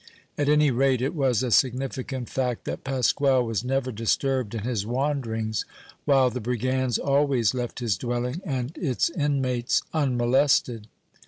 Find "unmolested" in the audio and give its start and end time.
9.93-10.87